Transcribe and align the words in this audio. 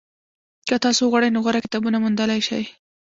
که 0.67 0.75
تاسو 0.83 1.01
وغواړئ 1.05 1.29
نو 1.33 1.39
غوره 1.45 1.59
کتابونه 1.65 1.97
موندلی 2.03 2.39
شئ. 2.47 2.63